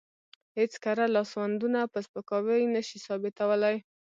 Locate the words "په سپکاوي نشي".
1.93-2.97